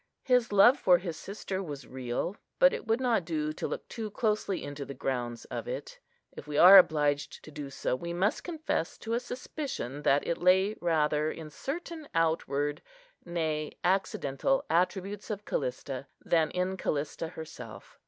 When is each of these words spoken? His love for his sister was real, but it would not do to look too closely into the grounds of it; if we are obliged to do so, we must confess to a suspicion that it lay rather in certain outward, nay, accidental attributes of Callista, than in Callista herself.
His 0.23 0.51
love 0.51 0.79
for 0.79 0.97
his 0.97 1.15
sister 1.15 1.61
was 1.61 1.85
real, 1.85 2.35
but 2.57 2.73
it 2.73 2.87
would 2.87 2.99
not 2.99 3.23
do 3.23 3.53
to 3.53 3.67
look 3.67 3.87
too 3.87 4.09
closely 4.09 4.63
into 4.63 4.83
the 4.83 4.95
grounds 4.95 5.45
of 5.45 5.67
it; 5.67 5.99
if 6.35 6.47
we 6.47 6.57
are 6.57 6.79
obliged 6.79 7.43
to 7.43 7.51
do 7.51 7.69
so, 7.69 7.95
we 7.95 8.11
must 8.11 8.43
confess 8.43 8.97
to 8.97 9.13
a 9.13 9.19
suspicion 9.19 10.01
that 10.01 10.25
it 10.25 10.39
lay 10.39 10.73
rather 10.81 11.29
in 11.29 11.51
certain 11.51 12.07
outward, 12.15 12.81
nay, 13.25 13.77
accidental 13.83 14.65
attributes 14.71 15.29
of 15.29 15.45
Callista, 15.45 16.07
than 16.19 16.49
in 16.49 16.77
Callista 16.77 17.27
herself. 17.27 17.99